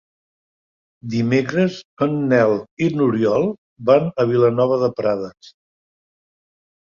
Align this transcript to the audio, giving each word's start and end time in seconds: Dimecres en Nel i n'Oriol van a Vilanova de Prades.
Dimecres 1.15 1.75
en 2.05 2.15
Nel 2.31 2.53
i 2.85 2.87
n'Oriol 2.95 3.45
van 3.89 4.09
a 4.23 4.27
Vilanova 4.33 4.79
de 4.85 4.89
Prades. 5.01 5.53